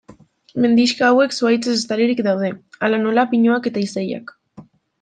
Mendixka 0.63 1.05
hauek 1.09 1.35
zuhaitzez 1.35 1.75
estalirik 1.81 2.23
daude, 2.29 2.51
hala 2.89 3.03
nola, 3.05 3.29
pinuak 3.35 3.73
eta 3.73 3.87
izeiak. 3.89 4.37